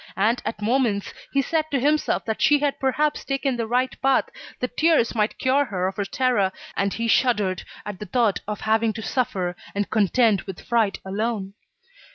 And, 0.17 0.41
at 0.45 0.63
moments, 0.63 1.13
he 1.31 1.43
said 1.43 1.65
to 1.69 1.79
himself 1.79 2.25
that 2.25 2.41
she 2.41 2.57
had 2.57 2.79
perhaps 2.79 3.23
taken 3.23 3.55
the 3.55 3.67
right 3.67 3.95
path, 4.01 4.29
that 4.59 4.75
tears 4.75 5.13
might 5.13 5.37
cure 5.37 5.65
her 5.65 5.87
of 5.87 5.97
her 5.97 6.05
terror, 6.05 6.51
and 6.75 6.91
he 6.91 7.07
shuddered 7.07 7.61
at 7.85 7.99
the 7.99 8.07
thought 8.07 8.41
of 8.47 8.61
having 8.61 8.93
to 8.93 9.03
suffer, 9.03 9.55
and 9.75 9.91
contend 9.91 10.41
with 10.47 10.59
fright 10.65 10.99
alone. 11.05 11.53